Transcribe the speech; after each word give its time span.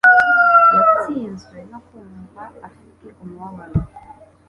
Yatsinzwe 0.75 1.57
no 1.71 1.79
kumva 1.87 2.43
afite 2.67 3.05
umubabaro. 3.21 3.81